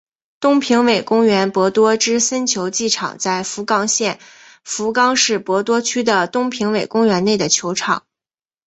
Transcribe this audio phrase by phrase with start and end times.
[0.39, 4.19] 东平尾公园博多之森球技场在福冈县
[4.63, 8.03] 福冈市博多区的东平尾公园内的球场。